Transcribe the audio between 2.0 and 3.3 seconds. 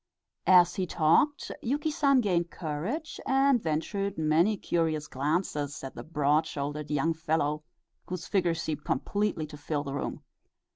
gained courage,